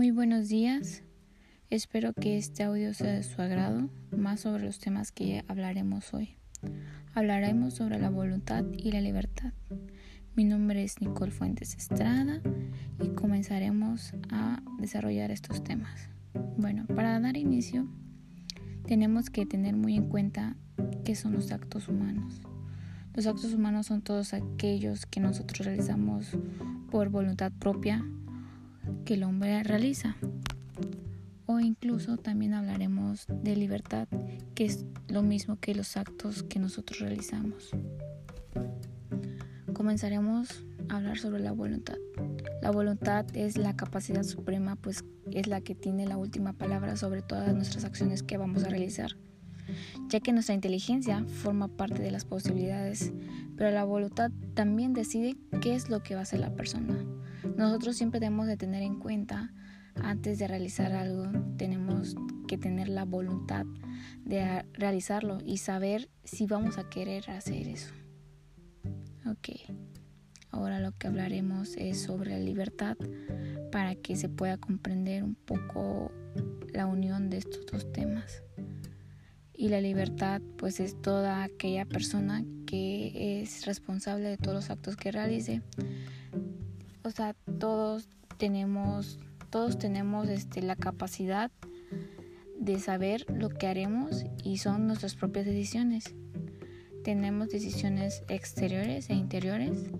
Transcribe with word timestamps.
Muy 0.00 0.12
buenos 0.12 0.48
días. 0.48 1.02
Espero 1.68 2.14
que 2.14 2.38
este 2.38 2.62
audio 2.62 2.94
sea 2.94 3.12
de 3.12 3.22
su 3.22 3.42
agrado, 3.42 3.90
más 4.16 4.40
sobre 4.40 4.64
los 4.64 4.78
temas 4.78 5.12
que 5.12 5.44
hablaremos 5.46 6.14
hoy. 6.14 6.38
Hablaremos 7.12 7.74
sobre 7.74 7.98
la 7.98 8.08
voluntad 8.08 8.64
y 8.78 8.92
la 8.92 9.02
libertad. 9.02 9.52
Mi 10.34 10.44
nombre 10.44 10.84
es 10.84 11.02
Nicole 11.02 11.32
Fuentes 11.32 11.74
Estrada 11.74 12.40
y 12.98 13.08
comenzaremos 13.10 14.14
a 14.30 14.62
desarrollar 14.78 15.30
estos 15.30 15.62
temas. 15.62 16.08
Bueno, 16.56 16.86
para 16.86 17.20
dar 17.20 17.36
inicio, 17.36 17.86
tenemos 18.86 19.28
que 19.28 19.44
tener 19.44 19.76
muy 19.76 19.96
en 19.96 20.08
cuenta 20.08 20.56
qué 21.04 21.14
son 21.14 21.34
los 21.34 21.52
actos 21.52 21.88
humanos. 21.88 22.40
Los 23.12 23.26
actos 23.26 23.52
humanos 23.52 23.88
son 23.88 24.00
todos 24.00 24.32
aquellos 24.32 25.04
que 25.04 25.20
nosotros 25.20 25.66
realizamos 25.66 26.38
por 26.90 27.10
voluntad 27.10 27.52
propia 27.52 28.02
que 29.04 29.14
el 29.14 29.22
hombre 29.24 29.62
realiza. 29.62 30.16
O 31.46 31.58
incluso 31.60 32.16
también 32.16 32.54
hablaremos 32.54 33.26
de 33.28 33.56
libertad, 33.56 34.06
que 34.54 34.64
es 34.64 34.84
lo 35.08 35.22
mismo 35.22 35.58
que 35.58 35.74
los 35.74 35.96
actos 35.96 36.42
que 36.44 36.58
nosotros 36.58 37.00
realizamos. 37.00 37.70
Comenzaremos 39.72 40.64
a 40.88 40.96
hablar 40.96 41.18
sobre 41.18 41.40
la 41.40 41.52
voluntad. 41.52 41.96
La 42.62 42.70
voluntad 42.70 43.26
es 43.34 43.56
la 43.56 43.74
capacidad 43.74 44.22
suprema, 44.22 44.76
pues 44.76 45.04
es 45.32 45.46
la 45.46 45.60
que 45.60 45.74
tiene 45.74 46.06
la 46.06 46.16
última 46.16 46.52
palabra 46.52 46.96
sobre 46.96 47.22
todas 47.22 47.54
nuestras 47.54 47.84
acciones 47.84 48.22
que 48.22 48.36
vamos 48.36 48.64
a 48.64 48.68
realizar, 48.68 49.16
ya 50.08 50.20
que 50.20 50.32
nuestra 50.32 50.54
inteligencia 50.54 51.24
forma 51.24 51.68
parte 51.68 52.02
de 52.02 52.10
las 52.10 52.24
posibilidades, 52.24 53.12
pero 53.56 53.70
la 53.70 53.84
voluntad 53.84 54.30
también 54.54 54.92
decide 54.92 55.36
qué 55.60 55.74
es 55.74 55.88
lo 55.88 56.02
que 56.02 56.14
va 56.14 56.20
a 56.20 56.22
hacer 56.22 56.40
la 56.40 56.54
persona. 56.54 57.04
Nosotros 57.56 57.96
siempre 57.96 58.20
debemos 58.20 58.46
de 58.46 58.56
tener 58.56 58.82
en 58.82 58.98
cuenta, 58.98 59.52
antes 60.02 60.38
de 60.38 60.48
realizar 60.48 60.92
algo, 60.92 61.26
tenemos 61.56 62.14
que 62.48 62.58
tener 62.58 62.88
la 62.88 63.04
voluntad 63.04 63.66
de 64.24 64.64
realizarlo 64.72 65.38
y 65.44 65.58
saber 65.58 66.08
si 66.24 66.46
vamos 66.46 66.78
a 66.78 66.88
querer 66.88 67.30
hacer 67.30 67.68
eso. 67.68 67.92
Ok, 69.26 69.50
ahora 70.50 70.80
lo 70.80 70.92
que 70.92 71.06
hablaremos 71.06 71.76
es 71.76 72.00
sobre 72.00 72.30
la 72.30 72.38
libertad 72.38 72.96
para 73.70 73.94
que 73.94 74.16
se 74.16 74.28
pueda 74.28 74.56
comprender 74.56 75.22
un 75.22 75.34
poco 75.34 76.10
la 76.72 76.86
unión 76.86 77.30
de 77.30 77.38
estos 77.38 77.66
dos 77.66 77.92
temas. 77.92 78.42
Y 79.60 79.68
la 79.68 79.80
libertad 79.80 80.40
pues 80.56 80.80
es 80.80 81.00
toda 81.02 81.42
aquella 81.42 81.84
persona 81.84 82.44
que 82.66 83.42
es 83.42 83.66
responsable 83.66 84.28
de 84.28 84.38
todos 84.38 84.54
los 84.54 84.70
actos 84.70 84.96
que 84.96 85.12
realice 85.12 85.60
o 87.02 87.10
sea, 87.10 87.34
todos 87.58 88.08
tenemos, 88.36 89.18
todos 89.50 89.78
tenemos 89.78 90.28
este, 90.28 90.62
la 90.62 90.76
capacidad 90.76 91.50
de 92.58 92.78
saber 92.78 93.26
lo 93.28 93.48
que 93.48 93.66
haremos 93.66 94.24
y 94.44 94.58
son 94.58 94.86
nuestras 94.86 95.14
propias 95.14 95.46
decisiones. 95.46 96.14
Tenemos 97.02 97.48
decisiones 97.48 98.22
exteriores 98.28 99.08
e 99.08 99.14
interiores. 99.14 99.90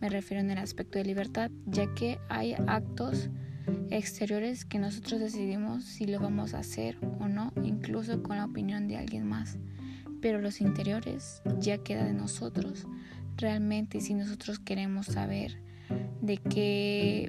Me 0.00 0.08
refiero 0.08 0.42
en 0.42 0.50
el 0.50 0.58
aspecto 0.58 0.98
de 0.98 1.04
libertad, 1.04 1.50
ya 1.66 1.92
que 1.94 2.18
hay 2.28 2.54
actos 2.66 3.28
exteriores 3.90 4.64
que 4.64 4.78
nosotros 4.78 5.20
decidimos 5.20 5.84
si 5.84 6.06
lo 6.06 6.20
vamos 6.20 6.54
a 6.54 6.60
hacer 6.60 6.98
o 7.20 7.28
no, 7.28 7.52
incluso 7.62 8.22
con 8.22 8.36
la 8.36 8.44
opinión 8.44 8.88
de 8.88 8.96
alguien 8.96 9.26
más. 9.26 9.58
Pero 10.20 10.40
los 10.40 10.60
interiores 10.60 11.42
ya 11.60 11.78
queda 11.78 12.04
de 12.04 12.14
nosotros 12.14 12.86
realmente 13.36 14.00
si 14.00 14.14
nosotros 14.14 14.58
queremos 14.58 15.06
saber 15.06 15.58
de 16.20 16.38
qué, 16.38 17.28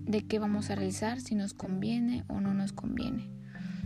de 0.00 0.22
qué 0.26 0.38
vamos 0.38 0.70
a 0.70 0.74
realizar, 0.74 1.20
si 1.20 1.34
nos 1.34 1.54
conviene 1.54 2.24
o 2.28 2.40
no 2.40 2.52
nos 2.52 2.72
conviene. 2.72 3.30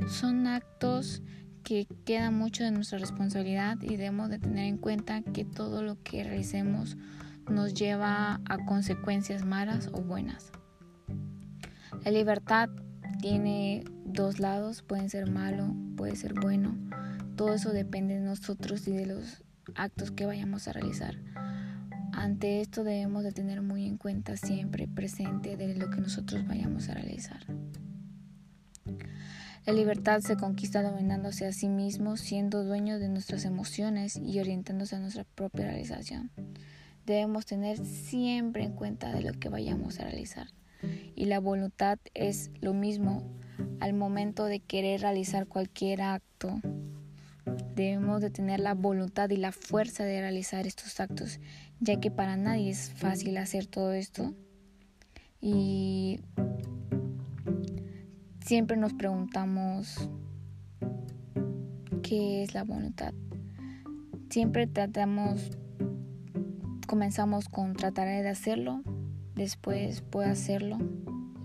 Son 0.09 0.47
actos 0.47 1.23
que 1.63 1.87
quedan 2.05 2.37
mucho 2.37 2.65
de 2.65 2.71
nuestra 2.71 2.99
responsabilidad 2.99 3.79
y 3.83 3.97
debemos 3.97 4.31
de 4.31 4.39
tener 4.39 4.65
en 4.65 4.79
cuenta 4.79 5.23
que 5.23 5.45
todo 5.45 5.83
lo 5.83 6.03
que 6.03 6.25
realicemos 6.25 6.97
nos 7.49 7.75
lleva 7.75 8.41
a 8.47 8.65
consecuencias 8.65 9.45
malas 9.45 9.91
o 9.93 10.01
buenas. 10.01 10.53
La 12.05 12.11
libertad 12.11 12.71
tiene 13.21 13.85
dos 14.07 14.39
lados, 14.39 14.83
pueden 14.83 15.11
ser 15.11 15.31
malo, 15.31 15.75
puede 15.97 16.17
ser 16.17 16.33
bueno. 16.33 16.75
Todo 17.37 17.55
eso 17.55 17.73
depende 17.73 18.15
de 18.15 18.25
nosotros 18.25 18.89
y 18.89 18.93
de 18.93 19.05
los 19.05 19.43
actos 19.75 20.11
que 20.11 20.25
vayamos 20.25 20.67
a 20.67 20.73
realizar. 20.73 21.17
Ante 22.13 22.63
esto 22.63 22.85
debemos 22.85 23.23
de 23.23 23.33
tener 23.33 23.61
muy 23.61 23.87
en 23.87 23.99
cuenta 23.99 24.37
siempre 24.37 24.89
presente 24.89 25.57
de 25.57 25.75
lo 25.75 25.91
que 25.91 26.01
nosotros 26.01 26.47
vayamos 26.47 26.89
a 26.89 26.95
realizar. 26.95 27.41
La 29.67 29.75
libertad 29.75 30.21
se 30.21 30.37
conquista 30.37 30.83
dominándose 30.83 31.47
a 31.47 31.53
sí 31.53 31.69
mismo, 31.69 32.17
siendo 32.17 32.65
dueño 32.65 32.99
de 32.99 33.11
nuestras 33.11 33.45
emociones 33.45 34.17
y 34.17 34.41
orientándose 34.41 34.97
a 34.97 35.01
nuestra 35.01 35.25
propia 35.25 35.67
realización. 35.67 36.31
Debemos 37.05 37.45
tener 37.45 37.77
siempre 37.77 38.65
en 38.65 38.73
cuenta 38.73 39.13
de 39.13 39.21
lo 39.21 39.33
que 39.35 39.51
vayamos 39.51 40.01
a 40.01 40.05
realizar. 40.05 40.49
Y 41.21 41.27
la 41.27 41.39
voluntad 41.39 41.99
es 42.15 42.51
lo 42.63 42.73
mismo 42.73 43.23
al 43.79 43.93
momento 43.93 44.47
de 44.47 44.61
querer 44.61 45.03
realizar 45.03 45.47
cualquier 45.47 46.01
acto 46.01 46.61
Debemos 47.75 48.21
de 48.21 48.31
tener 48.31 48.61
la 48.61 48.75
voluntad 48.75 49.31
y 49.31 49.37
la 49.37 49.53
fuerza 49.53 50.05
de 50.05 50.21
realizar 50.21 50.67
estos 50.67 50.99
actos, 51.01 51.41
ya 51.79 52.01
que 52.01 52.11
para 52.11 52.37
nadie 52.37 52.71
es 52.71 52.91
fácil 52.91 53.37
hacer 53.37 53.67
todo 53.67 53.93
esto. 53.93 54.35
Y 55.41 56.21
siempre 58.45 58.77
nos 58.77 58.93
preguntamos 58.93 60.11
qué 62.03 62.43
es 62.43 62.55
la 62.55 62.65
voluntad. 62.65 63.15
Siempre 64.29 64.67
tratamos, 64.67 65.51
comenzamos 66.87 67.49
con 67.49 67.75
trataré 67.75 68.23
de 68.23 68.29
hacerlo, 68.29 68.83
después 69.35 70.03
puedo 70.03 70.29
hacerlo, 70.31 70.79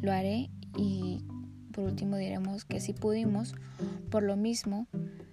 lo 0.06 0.14
haré 0.14 0.50
y 0.78 1.26
por 1.74 1.84
último 1.84 2.16
diremos 2.16 2.64
que 2.64 2.80
si 2.80 2.94
pudimos, 2.94 3.56
por 4.10 4.24
lo 4.24 4.38
mismo 4.38 4.88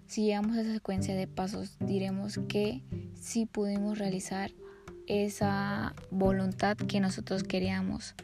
si 0.07 0.25
llegamos 0.25 0.57
a 0.57 0.63
esa 0.63 0.75
secuencia 0.75 1.15
de 1.15 1.27
pasos, 1.27 1.79
diremos 1.81 2.41
que 2.49 2.83
sí 3.15 3.47
pudimos 3.47 3.99
realizar 3.99 4.51
esa 5.07 5.95
voluntad 6.11 6.77
que 6.77 7.01
nosotros 7.01 7.45
queríamos, 7.45 8.15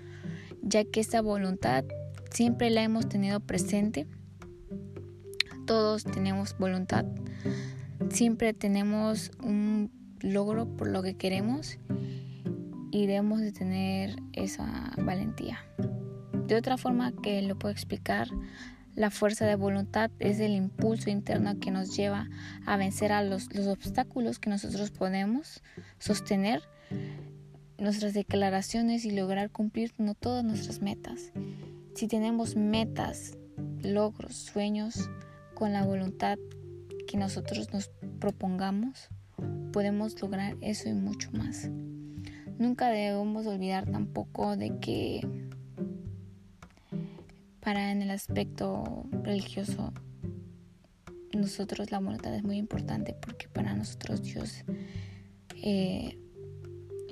ya 0.62 0.84
que 0.84 1.00
esta 1.00 1.22
voluntad 1.22 1.84
siempre 2.30 2.70
la 2.70 2.82
hemos 2.82 3.08
tenido 3.08 3.40
presente. 3.40 4.06
Todos 5.66 6.04
tenemos 6.04 6.56
voluntad, 6.58 7.06
siempre 8.10 8.52
tenemos 8.52 9.30
un 9.42 9.90
logro 10.20 10.66
por 10.76 10.88
lo 10.88 11.02
que 11.02 11.16
queremos 11.16 11.78
y 12.90 13.06
debemos 13.06 13.40
de 13.40 13.52
tener 13.52 14.16
esa 14.32 14.92
valentía. 14.98 15.60
De 16.48 16.56
otra 16.56 16.78
forma 16.78 17.12
que 17.12 17.42
lo 17.42 17.58
puedo 17.58 17.72
explicar, 17.72 18.28
la 18.94 19.10
fuerza 19.10 19.44
de 19.44 19.54
voluntad 19.54 20.10
es 20.18 20.40
el 20.40 20.52
impulso 20.52 21.10
interno 21.10 21.60
que 21.60 21.70
nos 21.70 21.94
lleva 21.94 22.30
a 22.64 22.78
vencer 22.78 23.12
a 23.12 23.22
los, 23.22 23.48
obstáculos 23.68 24.38
que 24.38 24.48
nosotros 24.48 24.90
podemos 24.90 25.62
sostener 25.98 26.62
nuestras 27.76 28.14
declaraciones 28.14 29.04
y 29.04 29.10
lograr 29.10 29.50
cumplir 29.50 29.92
no 29.98 30.14
todas 30.14 30.42
nuestras 30.42 30.80
metas. 30.80 31.32
Si 31.94 32.08
tenemos 32.08 32.56
metas, 32.56 33.36
logros, 33.82 34.34
sueños, 34.34 35.10
con 35.54 35.74
la 35.74 35.84
voluntad 35.84 36.38
que 37.06 37.18
nosotros 37.18 37.74
nos 37.74 37.90
propongamos, 38.20 39.10
podemos 39.70 40.18
lograr 40.22 40.56
eso 40.62 40.88
y 40.88 40.94
mucho 40.94 41.30
más. 41.32 41.68
Nunca 42.58 42.88
debemos 42.88 43.46
olvidar 43.46 43.84
tampoco 43.90 44.56
de 44.56 44.78
que 44.78 45.47
para 47.68 47.92
en 47.92 48.00
el 48.00 48.10
aspecto 48.10 49.04
religioso, 49.24 49.92
nosotros 51.34 51.90
la 51.90 51.98
voluntad 51.98 52.34
es 52.34 52.42
muy 52.42 52.56
importante 52.56 53.14
porque 53.20 53.46
para 53.46 53.74
nosotros 53.74 54.22
Dios, 54.22 54.64
eh, 55.62 56.18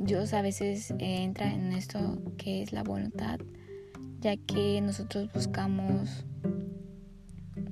Dios 0.01 0.33
a 0.33 0.41
veces 0.41 0.95
entra 0.99 1.53
en 1.53 1.73
esto 1.73 2.23
que 2.39 2.63
es 2.63 2.73
la 2.73 2.83
voluntad, 2.85 3.39
ya 4.21 4.39
que 4.39 4.81
nosotros 4.81 5.31
buscamos 5.35 6.25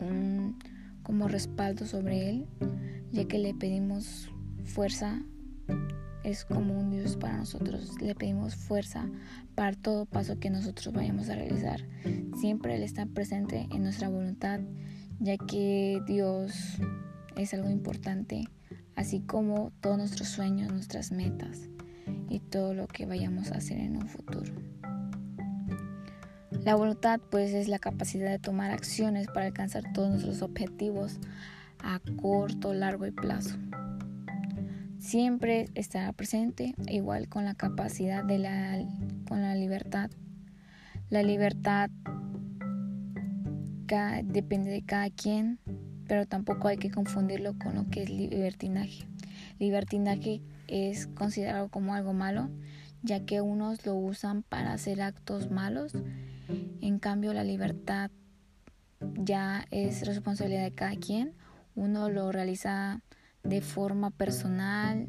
un 0.03 0.59
como 1.03 1.27
respaldo 1.27 1.87
sobre 1.87 2.29
Él, 2.29 2.47
ya 3.13 3.25
que 3.25 3.39
le 3.39 3.55
pedimos 3.55 4.29
fuerza 4.63 5.23
es 6.25 6.45
como 6.45 6.79
un 6.79 6.91
Dios 6.91 7.17
para 7.17 7.37
nosotros. 7.37 8.01
Le 8.01 8.15
pedimos 8.15 8.57
fuerza 8.57 9.09
para 9.55 9.77
todo 9.77 10.07
paso 10.07 10.39
que 10.41 10.51
nosotros 10.51 10.93
vayamos 10.93 11.29
a 11.29 11.37
realizar. 11.37 11.87
Siempre 12.41 12.75
Él 12.75 12.83
está 12.83 13.07
presente 13.07 13.69
en 13.71 13.83
nuestra 13.83 14.09
voluntad, 14.09 14.61
ya 15.21 15.37
que 15.37 16.03
Dios 16.07 16.79
es 17.37 17.55
algo 17.55 17.71
importante, 17.71 18.49
así 18.97 19.21
como 19.21 19.71
todos 19.81 19.99
nuestros 19.99 20.29
sueños, 20.29 20.73
nuestras 20.73 21.13
metas 21.13 21.69
y 22.29 22.41
todo 22.41 22.75
lo 22.75 22.89
que 22.89 23.07
vayamos 23.07 23.53
a 23.53 23.59
hacer 23.59 23.79
en 23.79 23.97
un 23.97 24.09
futuro. 24.09 24.53
La 26.65 26.77
voluntad 26.77 27.21
pues 27.31 27.53
es 27.53 27.69
la 27.69 27.79
capacidad 27.79 28.31
de 28.31 28.39
tomar 28.39 28.71
acciones 28.71 29.27
para 29.27 29.47
alcanzar 29.47 29.93
todos 29.93 30.09
nuestros 30.09 30.41
objetivos 30.41 31.19
a 31.81 32.01
corto, 32.17 32.73
largo 32.73 33.07
y 33.07 33.11
plazo. 33.11 33.57
Siempre 35.05 35.69
estará 35.75 36.15
presente, 36.15 36.75
igual 36.89 37.29
con 37.29 37.45
la 37.45 37.53
capacidad 37.55 38.25
de 38.25 38.39
la, 38.39 38.83
con 39.29 39.43
la 39.43 39.55
libertad. 39.55 40.11
La 41.11 41.23
libertad 41.23 41.91
depende 44.25 44.71
de 44.71 44.83
cada 44.83 45.11
quien, 45.11 45.59
pero 46.09 46.25
tampoco 46.25 46.69
hay 46.69 46.79
que 46.79 46.91
confundirlo 46.91 47.53
con 47.59 47.75
lo 47.75 47.87
que 47.91 48.05
es 48.05 48.09
libertinaje. 48.09 49.07
Libertinaje 49.59 50.41
es 50.69 51.07
considerado 51.09 51.69
como 51.69 51.95
algo 51.95 52.15
malo, 52.15 52.49
ya 53.03 53.27
que 53.27 53.43
unos 53.43 53.85
lo 53.85 53.95
usan 53.95 54.43
para 54.43 54.73
hacer 54.73 55.03
actos 55.03 55.51
malos. 55.51 55.93
En 56.81 56.99
cambio, 56.99 57.35
la 57.35 57.45
libertad 57.45 58.11
ya 59.19 59.67
es 59.71 60.07
responsabilidad 60.07 60.65
de 60.65 60.73
cada 60.73 60.97
quien. 60.97 61.35
Uno 61.75 62.09
lo 62.09 62.33
realiza 62.33 63.03
de 63.45 63.61
forma 63.61 64.11
personal 64.11 65.07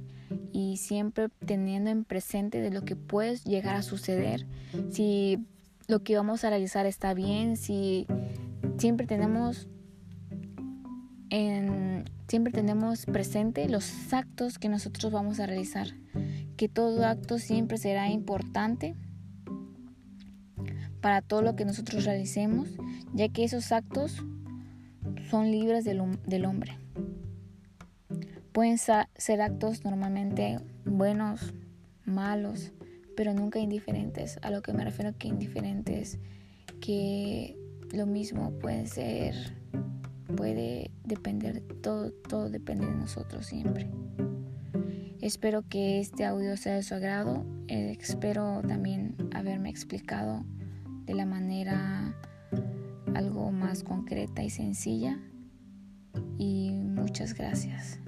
y 0.51 0.77
siempre 0.77 1.29
teniendo 1.45 1.89
en 1.89 2.03
presente 2.03 2.59
de 2.61 2.71
lo 2.71 2.83
que 2.83 2.95
puede 2.95 3.37
llegar 3.37 3.75
a 3.75 3.81
suceder. 3.81 4.45
Si 4.91 5.39
lo 5.87 6.03
que 6.03 6.15
vamos 6.15 6.43
a 6.43 6.49
realizar 6.49 6.85
está 6.85 7.13
bien, 7.13 7.57
si 7.57 8.07
siempre 8.77 9.07
tenemos 9.07 9.67
en, 11.29 12.05
siempre 12.27 12.51
tenemos 12.53 13.05
presente 13.05 13.67
los 13.69 14.13
actos 14.13 14.59
que 14.59 14.69
nosotros 14.69 15.11
vamos 15.11 15.39
a 15.39 15.45
realizar, 15.45 15.88
que 16.57 16.69
todo 16.69 17.05
acto 17.05 17.39
siempre 17.39 17.77
será 17.77 18.09
importante 18.09 18.95
para 21.01 21.21
todo 21.21 21.41
lo 21.41 21.55
que 21.55 21.65
nosotros 21.65 22.05
realicemos, 22.05 22.69
ya 23.13 23.29
que 23.29 23.43
esos 23.43 23.71
actos 23.71 24.23
son 25.29 25.51
libres 25.51 25.85
del 25.85 25.99
hombre. 26.45 26.79
Pueden 28.55 28.77
ser 28.77 29.41
actos 29.41 29.83
normalmente 29.83 30.59
buenos, 30.85 31.53
malos, 32.05 32.71
pero 33.17 33.33
nunca 33.33 33.59
indiferentes. 33.59 34.39
A 34.43 34.49
lo 34.49 34.61
que 34.61 34.71
me 34.71 34.85
refiero 34.85 35.13
que 35.17 35.27
indiferentes, 35.27 36.19
que 36.79 37.57
lo 37.91 38.05
mismo 38.05 38.57
puede 38.59 38.87
ser 38.87 39.35
puede 40.37 40.89
depender, 41.03 41.63
todo, 41.81 42.13
todo 42.13 42.49
depende 42.49 42.85
de 42.85 42.93
nosotros 42.93 43.45
siempre. 43.45 43.89
Espero 45.19 45.67
que 45.67 45.99
este 45.99 46.23
audio 46.23 46.55
sea 46.55 46.75
de 46.75 46.83
su 46.83 46.93
agrado. 46.93 47.45
Eh, 47.67 47.97
espero 47.99 48.61
también 48.65 49.17
haberme 49.33 49.69
explicado 49.69 50.45
de 51.03 51.13
la 51.13 51.25
manera 51.25 52.15
algo 53.15 53.51
más 53.51 53.83
concreta 53.83 54.43
y 54.43 54.49
sencilla. 54.49 55.19
Y 56.37 56.71
muchas 56.71 57.33
gracias. 57.33 57.99